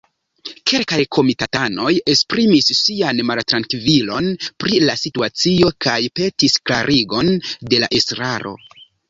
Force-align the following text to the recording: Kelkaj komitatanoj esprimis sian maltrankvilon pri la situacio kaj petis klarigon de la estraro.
Kelkaj 0.69 0.97
komitatanoj 1.17 1.91
esprimis 2.13 2.69
sian 2.79 3.21
maltrankvilon 3.33 4.31
pri 4.65 4.81
la 4.87 4.97
situacio 5.03 5.71
kaj 5.87 5.99
petis 6.23 6.59
klarigon 6.65 7.31
de 7.75 7.85
la 7.87 7.93
estraro. 8.01 8.57